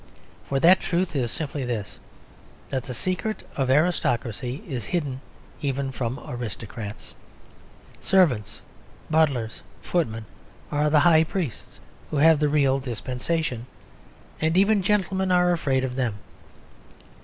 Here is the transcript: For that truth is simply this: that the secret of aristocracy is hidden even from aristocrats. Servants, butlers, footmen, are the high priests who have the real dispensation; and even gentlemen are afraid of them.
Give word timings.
For 0.49 0.59
that 0.59 0.79
truth 0.79 1.15
is 1.15 1.31
simply 1.31 1.63
this: 1.63 1.99
that 2.69 2.85
the 2.85 2.93
secret 2.95 3.47
of 3.55 3.69
aristocracy 3.69 4.63
is 4.67 4.85
hidden 4.85 5.21
even 5.61 5.91
from 5.91 6.19
aristocrats. 6.27 7.13
Servants, 7.99 8.61
butlers, 9.11 9.61
footmen, 9.83 10.25
are 10.71 10.89
the 10.89 11.01
high 11.01 11.23
priests 11.23 11.79
who 12.09 12.17
have 12.17 12.39
the 12.39 12.49
real 12.49 12.79
dispensation; 12.79 13.67
and 14.39 14.57
even 14.57 14.81
gentlemen 14.81 15.31
are 15.31 15.51
afraid 15.51 15.83
of 15.83 15.95
them. 15.95 16.15